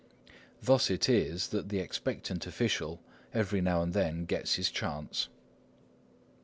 [0.63, 3.01] Thus it is that the expectant official
[3.35, 5.27] every now and then gets his chance.